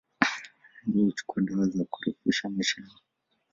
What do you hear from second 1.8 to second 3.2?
kurefusha maisha yao